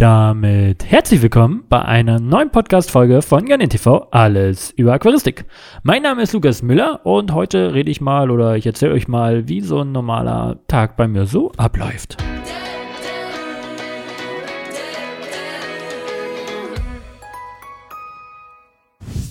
[0.00, 5.44] damit herzlich willkommen bei einer neuen Podcast-Folge von Garnet TV, alles über Aquaristik.
[5.82, 9.46] Mein Name ist Lukas Müller und heute rede ich mal oder ich erzähle euch mal,
[9.46, 12.16] wie so ein normaler Tag bei mir so abläuft.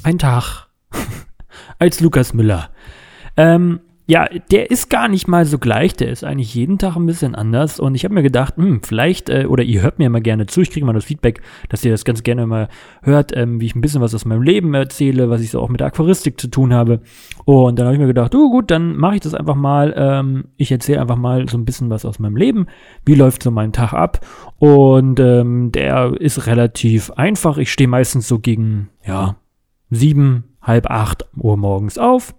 [0.03, 0.67] Ein Tag
[1.79, 2.69] als Lukas Müller.
[3.37, 3.79] Ähm,
[4.09, 7.35] ja, der ist gar nicht mal so gleich, der ist eigentlich jeden Tag ein bisschen
[7.35, 7.79] anders.
[7.79, 10.61] Und ich habe mir gedacht, hm, vielleicht, äh, oder ihr hört mir mal gerne zu,
[10.61, 12.69] ich kriege mal das Feedback, dass ihr das ganz gerne mal
[13.03, 15.69] hört, ähm, wie ich ein bisschen was aus meinem Leben erzähle, was ich so auch
[15.69, 17.01] mit der Aquaristik zu tun habe.
[17.45, 20.45] Und dann habe ich mir gedacht, oh gut, dann mache ich das einfach mal, ähm,
[20.57, 22.65] ich erzähle einfach mal so ein bisschen was aus meinem Leben,
[23.05, 24.25] wie läuft so mein Tag ab?
[24.57, 29.35] Und ähm, der ist relativ einfach, ich stehe meistens so gegen, ja,
[29.91, 32.33] sieben, halb acht Uhr morgens auf,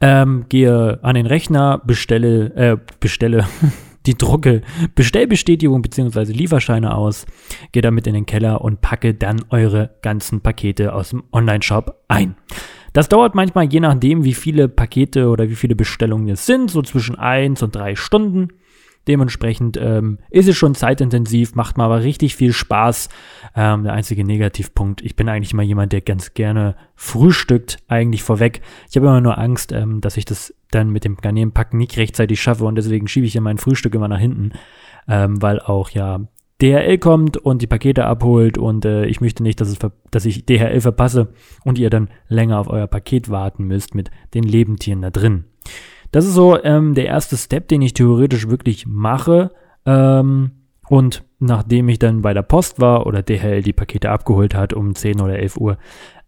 [0.00, 3.46] ähm, gehe an den Rechner, bestelle, äh, bestelle
[4.06, 4.60] die drucke
[4.94, 6.32] Bestellbestätigung bzw.
[6.32, 7.26] Lieferscheine aus,
[7.72, 12.36] gehe damit in den Keller und packe dann eure ganzen Pakete aus dem Online-Shop ein.
[12.92, 16.80] Das dauert manchmal je nachdem, wie viele Pakete oder wie viele Bestellungen es sind, so
[16.82, 18.48] zwischen eins und drei Stunden.
[19.06, 23.08] Dementsprechend ähm, ist es schon zeitintensiv, macht mir aber richtig viel Spaß.
[23.54, 28.62] Ähm, der einzige Negativpunkt, ich bin eigentlich immer jemand, der ganz gerne frühstückt, eigentlich vorweg.
[28.88, 32.40] Ich habe immer nur Angst, ähm, dass ich das dann mit dem Garnelenpacken nicht rechtzeitig
[32.40, 34.52] schaffe und deswegen schiebe ich ja mein Frühstück immer nach hinten,
[35.06, 36.20] ähm, weil auch ja
[36.62, 39.78] DHL kommt und die Pakete abholt und äh, ich möchte nicht, dass, es
[40.10, 41.32] dass ich DHL verpasse
[41.64, 45.44] und ihr dann länger auf euer Paket warten müsst mit den Lebendtieren da drin.
[46.14, 49.50] Das ist so ähm, der erste Step, den ich theoretisch wirklich mache.
[49.84, 50.52] Ähm,
[50.88, 54.94] und nachdem ich dann bei der Post war oder DHL die Pakete abgeholt hat um
[54.94, 55.76] 10 oder 11 Uhr,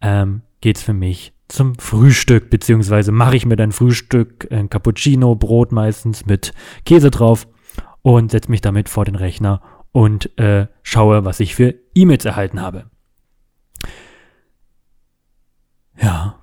[0.00, 5.70] ähm, geht's für mich zum Frühstück, beziehungsweise mache ich mir dann Frühstück, ein Cappuccino, Brot
[5.70, 6.52] meistens mit
[6.84, 7.46] Käse drauf
[8.02, 12.60] und setze mich damit vor den Rechner und äh, schaue, was ich für E-Mails erhalten
[12.60, 12.86] habe.
[15.96, 16.40] Ja,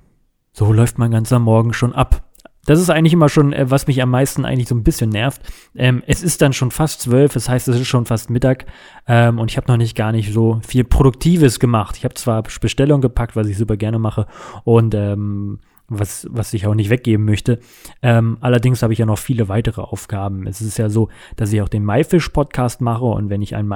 [0.54, 2.30] so läuft mein ganzer Morgen schon ab.
[2.66, 5.42] Das ist eigentlich immer schon, äh, was mich am meisten eigentlich so ein bisschen nervt.
[5.76, 8.66] Ähm, es ist dann schon fast zwölf, das heißt, es ist schon fast Mittag
[9.08, 11.98] ähm, und ich habe noch nicht gar nicht so viel Produktives gemacht.
[11.98, 14.28] Ich habe zwar Bestellung gepackt, was ich super gerne mache
[14.64, 17.60] und ähm, was, was ich auch nicht weggeben möchte.
[18.02, 20.48] Ähm, allerdings habe ich ja noch viele weitere Aufgaben.
[20.48, 23.68] Es ist ja so, dass ich auch den MyFish-Podcast mache und wenn ich einen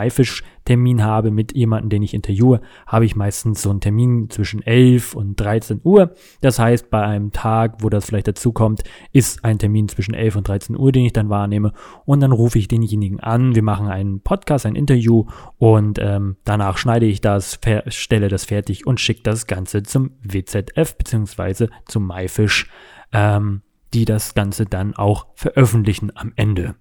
[0.67, 5.16] MyFish-Termin habe mit jemandem, den ich interviewe, habe ich meistens so einen Termin zwischen 11
[5.16, 6.13] und 13 Uhr.
[6.41, 8.83] Das heißt, bei einem Tag, wo das vielleicht dazu kommt,
[9.13, 11.73] ist ein Termin zwischen 11 und 13 Uhr, den ich dann wahrnehme
[12.06, 13.56] und dann rufe ich denjenigen an.
[13.56, 15.25] Wir machen einen Podcast, ein Interview
[15.57, 20.97] und ähm, danach schneide ich das, stelle das fertig und schicke das Ganze zum WZF
[20.97, 21.67] bzw.
[21.85, 22.69] zum MyFish,
[23.13, 23.61] ähm,
[23.94, 26.75] die das Ganze dann auch veröffentlichen am Ende.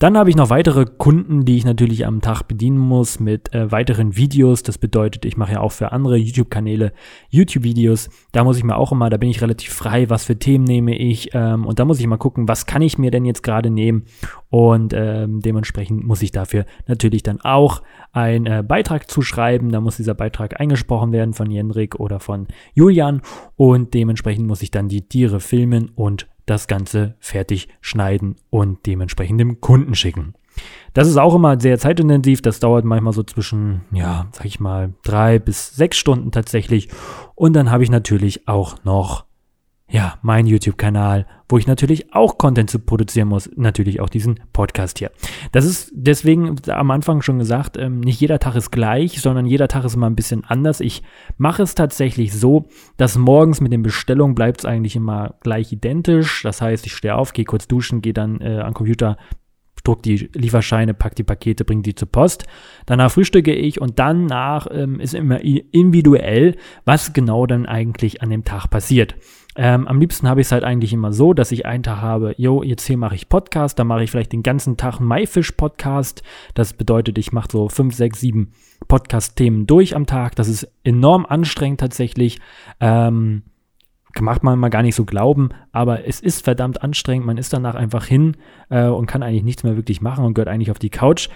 [0.00, 3.70] Dann habe ich noch weitere Kunden, die ich natürlich am Tag bedienen muss mit äh,
[3.70, 4.62] weiteren Videos.
[4.62, 6.94] Das bedeutet, ich mache ja auch für andere YouTube-Kanäle
[7.28, 8.08] YouTube-Videos.
[8.32, 10.96] Da muss ich mir auch immer, da bin ich relativ frei, was für Themen nehme
[10.96, 11.34] ich.
[11.34, 14.06] Ähm, und da muss ich mal gucken, was kann ich mir denn jetzt gerade nehmen.
[14.48, 17.82] Und ähm, dementsprechend muss ich dafür natürlich dann auch
[18.12, 19.70] einen äh, Beitrag zuschreiben.
[19.70, 23.20] Da muss dieser Beitrag eingesprochen werden von Jendrik oder von Julian.
[23.54, 29.40] Und dementsprechend muss ich dann die Tiere filmen und das Ganze fertig schneiden und dementsprechend
[29.40, 30.34] dem Kunden schicken.
[30.92, 32.42] Das ist auch immer sehr zeitintensiv.
[32.42, 36.88] Das dauert manchmal so zwischen, ja, sag ich mal, drei bis sechs Stunden tatsächlich.
[37.34, 39.24] Und dann habe ich natürlich auch noch
[39.90, 44.98] ja, mein YouTube-Kanal, wo ich natürlich auch Content zu produzieren muss, natürlich auch diesen Podcast
[44.98, 45.10] hier.
[45.50, 49.66] Das ist deswegen am Anfang schon gesagt, ähm, nicht jeder Tag ist gleich, sondern jeder
[49.66, 50.80] Tag ist immer ein bisschen anders.
[50.80, 51.02] Ich
[51.38, 52.68] mache es tatsächlich so,
[52.98, 56.42] dass morgens mit den Bestellungen bleibt es eigentlich immer gleich identisch.
[56.44, 59.16] Das heißt, ich stehe auf, gehe kurz duschen, gehe dann äh, am Computer,
[59.82, 62.46] druck die Lieferscheine, pack die Pakete, bring die zur Post.
[62.86, 68.44] Danach frühstücke ich und danach ähm, ist immer individuell, was genau dann eigentlich an dem
[68.44, 69.16] Tag passiert.
[69.62, 72.34] Ähm, am liebsten habe ich es halt eigentlich immer so, dass ich einen Tag habe,
[72.38, 76.22] yo, jetzt hier mache ich Podcast, da mache ich vielleicht den ganzen Tag einen MyFish-Podcast.
[76.54, 78.52] Das bedeutet, ich mache so fünf, sechs, sieben
[78.88, 80.34] Podcast-Themen durch am Tag.
[80.34, 82.40] Das ist enorm anstrengend tatsächlich.
[82.80, 83.42] Ähm,
[84.18, 87.26] macht man mal gar nicht so glauben, aber es ist verdammt anstrengend.
[87.26, 88.38] Man ist danach einfach hin
[88.70, 91.28] äh, und kann eigentlich nichts mehr wirklich machen und gehört eigentlich auf die Couch.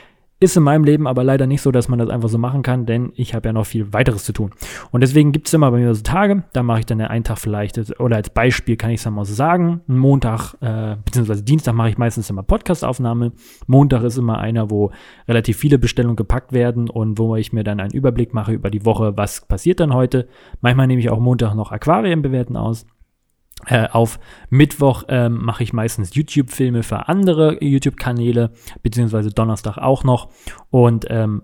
[0.44, 2.84] Ist in meinem Leben aber leider nicht so, dass man das einfach so machen kann,
[2.84, 4.50] denn ich habe ja noch viel weiteres zu tun.
[4.90, 7.38] Und deswegen gibt es immer bei mir so Tage, da mache ich dann einen Tag
[7.38, 11.88] vielleicht, oder als Beispiel kann ich es mal so sagen, Montag, äh, beziehungsweise Dienstag mache
[11.88, 13.32] ich meistens immer Podcastaufnahme.
[13.66, 14.90] Montag ist immer einer, wo
[15.26, 18.84] relativ viele Bestellungen gepackt werden und wo ich mir dann einen Überblick mache über die
[18.84, 20.28] Woche, was passiert dann heute.
[20.60, 22.84] Manchmal nehme ich auch Montag noch Aquarien bewerten aus.
[23.66, 24.18] Äh, auf
[24.50, 28.50] Mittwoch ähm, mache ich meistens YouTube-Filme für andere YouTube-Kanäle,
[28.82, 30.30] beziehungsweise Donnerstag auch noch.
[30.70, 31.42] Und ähm,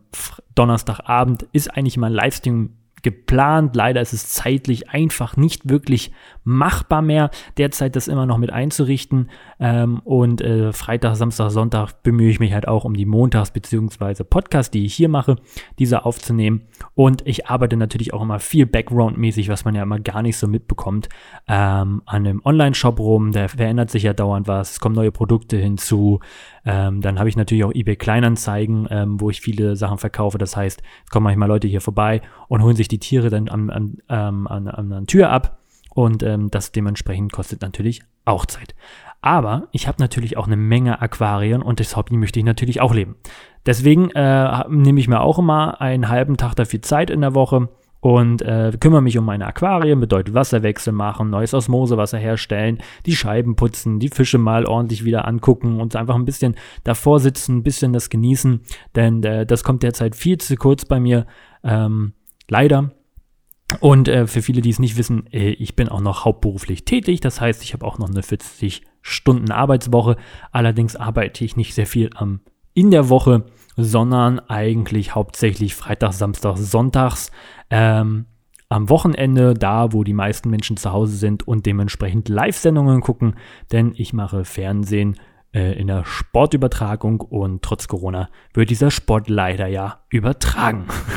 [0.54, 3.74] Donnerstagabend ist eigentlich immer ein Livestream geplant.
[3.76, 6.12] Leider ist es zeitlich einfach nicht wirklich
[6.44, 9.30] machbar mehr, derzeit das immer noch mit einzurichten.
[9.58, 14.24] Ähm, und äh, Freitag, Samstag, Sonntag bemühe ich mich halt auch um die Montags- bzw.
[14.24, 15.36] Podcasts, die ich hier mache,
[15.78, 16.62] diese aufzunehmen.
[16.94, 20.46] Und ich arbeite natürlich auch immer viel Background-mäßig, was man ja immer gar nicht so
[20.46, 21.08] mitbekommt,
[21.46, 23.32] ähm, an einem Online-Shop rum.
[23.32, 24.72] Da verändert sich ja dauernd was.
[24.72, 26.20] Es kommen neue Produkte hinzu.
[26.64, 30.38] Ähm, dann habe ich natürlich auch eBay Kleinanzeigen, ähm, wo ich viele Sachen verkaufe.
[30.38, 33.70] Das heißt, es kommen manchmal Leute hier vorbei und holen sich die Tiere dann an,
[33.70, 35.58] an, ähm, an, an, an Tür ab.
[35.92, 38.74] Und ähm, das dementsprechend kostet natürlich auch Zeit.
[39.22, 42.94] Aber ich habe natürlich auch eine Menge Aquarien und das Hobby möchte ich natürlich auch
[42.94, 43.16] leben.
[43.66, 47.68] Deswegen äh, nehme ich mir auch immer einen halben Tag dafür Zeit in der Woche
[48.00, 53.56] und äh, kümmere mich um meine Aquarien, bedeutet Wasserwechsel machen, neues Osmosewasser herstellen, die Scheiben
[53.56, 57.92] putzen, die Fische mal ordentlich wieder angucken und einfach ein bisschen davor sitzen, ein bisschen
[57.92, 58.62] das genießen,
[58.96, 61.26] denn äh, das kommt derzeit viel zu kurz bei mir,
[61.62, 62.14] ähm,
[62.50, 62.90] leider.
[63.78, 67.20] Und äh, für viele, die es nicht wissen, äh, ich bin auch noch hauptberuflich tätig,
[67.20, 70.16] das heißt, ich habe auch noch eine 40 Stunden Arbeitswoche,
[70.50, 72.40] allerdings arbeite ich nicht sehr viel am
[72.74, 73.44] in der Woche,
[73.76, 77.30] sondern eigentlich hauptsächlich Freitag, Samstag, Sonntags.
[77.68, 78.26] Ähm,
[78.68, 83.34] am Wochenende, da wo die meisten Menschen zu Hause sind und dementsprechend Live-Sendungen gucken,
[83.72, 85.16] denn ich mache Fernsehen
[85.52, 90.86] äh, in der Sportübertragung und trotz Corona wird dieser Sport leider ja übertragen.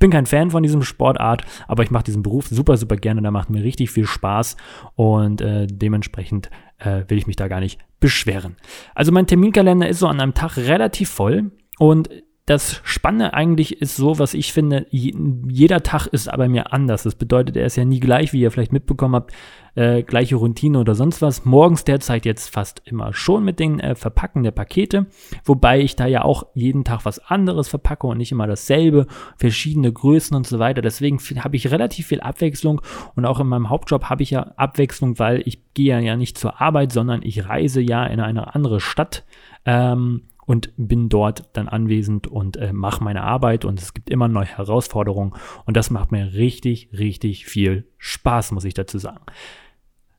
[0.00, 3.20] ich bin kein Fan von diesem Sportart, aber ich mache diesen Beruf super, super gerne,
[3.20, 4.56] da macht mir richtig viel Spaß
[4.94, 6.48] und äh, dementsprechend
[6.78, 8.56] äh, will ich mich da gar nicht beschweren.
[8.94, 12.08] Also mein Terminkalender ist so an einem Tag relativ voll und
[12.50, 17.04] das Spannende eigentlich ist so, was ich finde, jeder Tag ist aber mir anders.
[17.04, 19.32] Das bedeutet, er ist ja nie gleich, wie ihr vielleicht mitbekommen habt,
[19.76, 21.44] äh, gleiche Routine oder sonst was.
[21.44, 25.06] Morgens derzeit jetzt fast immer schon mit den äh, Verpacken der Pakete,
[25.44, 29.06] wobei ich da ja auch jeden Tag was anderes verpacke und nicht immer dasselbe,
[29.36, 30.82] verschiedene Größen und so weiter.
[30.82, 32.80] Deswegen habe ich relativ viel Abwechslung
[33.14, 36.60] und auch in meinem Hauptjob habe ich ja Abwechslung, weil ich gehe ja nicht zur
[36.60, 39.24] Arbeit, sondern ich reise ja in eine andere Stadt.
[39.64, 44.26] Ähm, und bin dort dann anwesend und äh, mache meine Arbeit und es gibt immer
[44.26, 45.32] neue Herausforderungen
[45.64, 49.20] und das macht mir richtig, richtig viel Spaß, muss ich dazu sagen.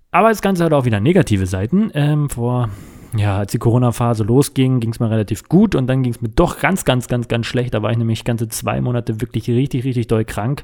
[0.10, 1.92] Aber das Ganze hat auch wieder negative Seiten.
[1.96, 2.70] Ähm, vor,
[3.14, 6.30] ja, als die Corona-Phase losging, ging es mir relativ gut und dann ging es mir
[6.30, 7.74] doch ganz, ganz, ganz, ganz schlecht.
[7.74, 10.64] Da war ich nämlich ganze zwei Monate wirklich richtig, richtig doll krank.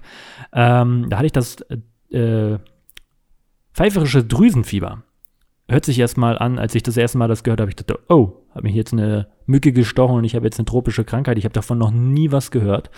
[0.53, 1.57] Ähm, da hatte ich das
[2.11, 2.57] äh,
[3.73, 5.03] pfeiferische Drüsenfieber
[5.67, 8.33] hört sich erstmal an, als ich das erste Mal das gehört habe, ich dachte, oh,
[8.51, 11.37] habe mich jetzt eine Mücke gestochen und ich habe jetzt eine tropische Krankheit.
[11.37, 12.89] Ich habe davon noch nie was gehört.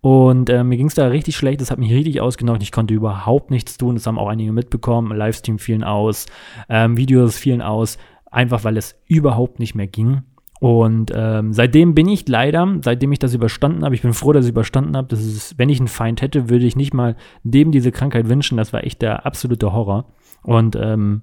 [0.00, 2.92] Und äh, mir ging es da richtig schlecht, das hat mich richtig ausgenockt, ich konnte
[2.92, 6.26] überhaupt nichts tun, das haben auch einige mitbekommen, Livestream fielen aus,
[6.68, 7.96] ähm, Videos fielen aus,
[8.30, 10.20] einfach weil es überhaupt nicht mehr ging.
[10.60, 14.44] Und ähm, seitdem bin ich leider, seitdem ich das überstanden habe, ich bin froh, dass
[14.44, 17.72] ich überstanden habe, das ist, wenn ich einen Feind hätte, würde ich nicht mal dem
[17.72, 20.04] diese Krankheit wünschen, das war echt der absolute Horror.
[20.42, 21.22] Und ähm,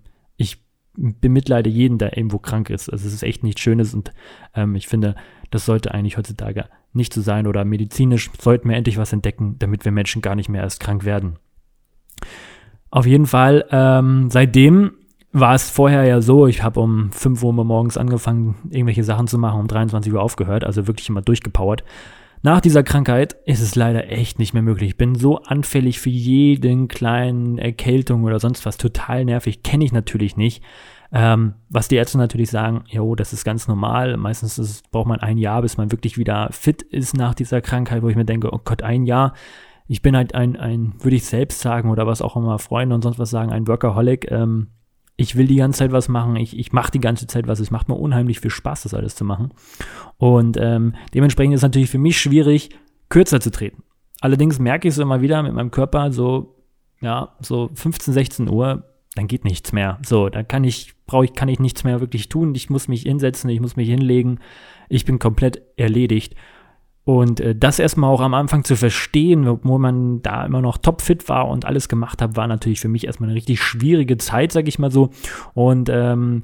[0.95, 2.89] bemitleide jeden, der irgendwo krank ist.
[2.89, 4.11] Also es ist echt nichts Schönes und
[4.55, 5.15] ähm, ich finde,
[5.49, 9.85] das sollte eigentlich heutzutage nicht so sein oder medizinisch sollten wir endlich was entdecken, damit
[9.85, 11.38] wir Menschen gar nicht mehr erst krank werden.
[12.89, 14.91] Auf jeden Fall, ähm, seitdem
[15.31, 19.37] war es vorher ja so, ich habe um 5 Uhr morgens angefangen, irgendwelche Sachen zu
[19.37, 21.85] machen, um 23 Uhr aufgehört, also wirklich immer durchgepowert.
[22.43, 24.89] Nach dieser Krankheit ist es leider echt nicht mehr möglich.
[24.89, 28.77] Ich bin so anfällig für jeden kleinen Erkältung oder sonst was.
[28.77, 29.61] Total nervig.
[29.61, 30.63] Kenne ich natürlich nicht.
[31.13, 34.18] Ähm, was die Ärzte natürlich sagen, jo, das ist ganz normal.
[34.18, 38.01] Meistens ist, braucht man ein Jahr, bis man wirklich wieder fit ist nach dieser Krankheit,
[38.01, 39.33] wo ich mir denke, oh Gott, ein Jahr.
[39.87, 43.04] Ich bin halt ein, ein würde ich selbst sagen oder was auch immer Freunde und
[43.04, 44.31] sonst was sagen, ein Workaholic.
[44.31, 44.69] Ähm,
[45.21, 47.71] ich will die ganze Zeit was machen, ich, ich mache die ganze Zeit was, es
[47.71, 49.54] macht mir unheimlich viel Spaß, das alles zu machen.
[50.18, 52.71] Und ähm, dementsprechend ist es natürlich für mich schwierig,
[53.09, 53.83] kürzer zu treten.
[54.19, 56.56] Allerdings merke ich es immer wieder mit meinem Körper, so,
[57.01, 58.83] ja, so 15, 16 Uhr,
[59.16, 59.99] dann geht nichts mehr.
[60.06, 62.56] So, da kann ich, brauche ich, kann ich nichts mehr wirklich tun.
[62.56, 64.40] Ich muss mich hinsetzen, ich muss mich hinlegen.
[64.90, 66.35] Ich bin komplett erledigt.
[67.03, 71.27] Und äh, das erstmal auch am Anfang zu verstehen, obwohl man da immer noch topfit
[71.29, 74.67] war und alles gemacht hat, war natürlich für mich erstmal eine richtig schwierige Zeit, sag
[74.67, 75.09] ich mal so.
[75.53, 76.43] Und ähm,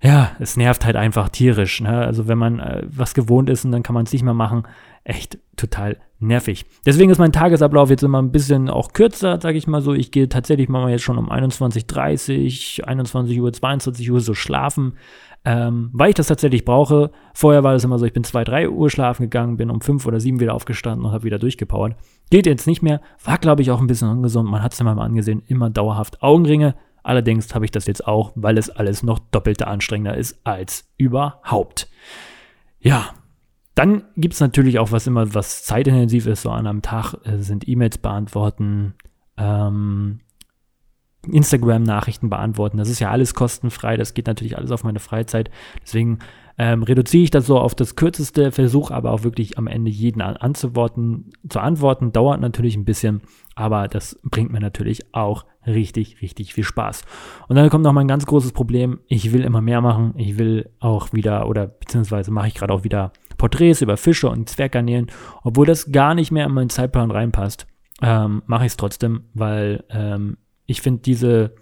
[0.00, 1.80] ja, es nervt halt einfach tierisch.
[1.80, 1.90] Ne?
[1.90, 4.62] Also wenn man äh, was gewohnt ist und dann kann man es nicht mehr machen,
[5.02, 6.66] echt total nervig.
[6.86, 9.94] Deswegen ist mein Tagesablauf jetzt immer ein bisschen auch kürzer, sage ich mal so.
[9.94, 14.94] Ich gehe tatsächlich mal jetzt schon um 21.30 21 Uhr, 22 Uhr so schlafen
[15.44, 17.10] ähm, weil ich das tatsächlich brauche.
[17.34, 20.06] Vorher war das immer so, ich bin zwei, drei Uhr schlafen gegangen, bin um fünf
[20.06, 21.96] oder sieben wieder aufgestanden und habe wieder durchgepowert.
[22.30, 24.84] Geht jetzt nicht mehr, war glaube ich auch ein bisschen ungesund, man hat es ja
[24.84, 26.74] mal angesehen, immer dauerhaft Augenringe,
[27.08, 31.88] Allerdings habe ich das jetzt auch, weil es alles noch doppelt anstrengender ist als überhaupt.
[32.80, 33.14] Ja,
[33.74, 37.38] dann gibt es natürlich auch was immer, was zeitintensiv ist, so an einem Tag äh,
[37.38, 38.94] sind E-Mails beantworten,
[39.38, 40.20] ähm,
[41.32, 42.78] Instagram-Nachrichten beantworten.
[42.78, 45.50] Das ist ja alles kostenfrei, das geht natürlich alles auf meine Freizeit.
[45.82, 46.18] Deswegen
[46.60, 50.20] ähm, reduziere ich das so auf das kürzeste, versuche aber auch wirklich am Ende jeden
[50.20, 52.12] an, anzuworten, zu antworten.
[52.12, 53.22] Dauert natürlich ein bisschen,
[53.54, 57.02] aber das bringt mir natürlich auch richtig, richtig viel Spaß.
[57.46, 58.98] Und dann kommt noch mal ein ganz großes Problem.
[59.06, 60.14] Ich will immer mehr machen.
[60.16, 64.48] Ich will auch wieder, oder beziehungsweise mache ich gerade auch wieder Porträts über Fische und
[64.48, 65.06] Zwerggarnelen,
[65.44, 67.68] obwohl das gar nicht mehr in meinen Zeitplan reinpasst.
[68.02, 71.54] Ähm, mache ich es trotzdem, weil ähm, ich finde, diese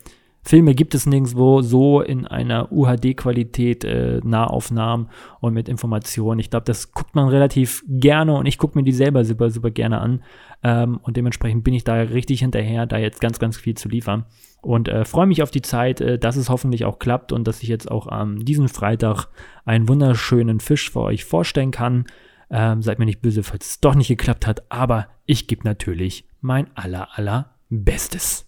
[0.43, 5.09] Filme gibt es nirgendwo so in einer UHD-Qualität, äh, Nahaufnahmen
[5.41, 6.39] und mit Informationen.
[6.39, 9.71] Ich glaube, das guckt man relativ gerne und ich gucke mir die selber super, super
[9.71, 10.23] gerne an.
[10.63, 14.25] Ähm, und dementsprechend bin ich da richtig hinterher, da jetzt ganz, ganz viel zu liefern.
[14.61, 17.63] Und äh, freue mich auf die Zeit, äh, dass es hoffentlich auch klappt und dass
[17.63, 19.27] ich jetzt auch am ähm, diesen Freitag
[19.65, 22.07] einen wunderschönen Fisch für euch vorstellen kann.
[22.51, 26.29] Ähm, seid mir nicht böse, falls es doch nicht geklappt hat, aber ich gebe natürlich
[26.41, 28.46] mein aller, aller Bestes.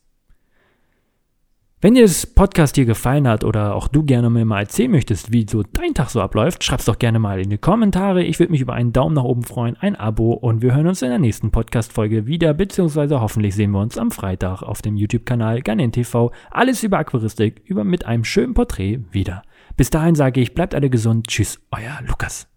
[1.80, 5.32] Wenn dir das Podcast hier gefallen hat oder auch du gerne mir mal erzählen möchtest,
[5.32, 8.24] wie so dein Tag so abläuft, schreib's doch gerne mal in die Kommentare.
[8.24, 11.02] Ich würde mich über einen Daumen nach oben freuen, ein Abo und wir hören uns
[11.02, 15.62] in der nächsten Podcast-Folge wieder, beziehungsweise hoffentlich sehen wir uns am Freitag auf dem YouTube-Kanal
[15.62, 16.32] Garnen TV.
[16.50, 19.42] Alles über Aquaristik, über mit einem schönen Porträt wieder.
[19.76, 21.28] Bis dahin sage ich, bleibt alle gesund.
[21.28, 22.48] Tschüss, euer Lukas.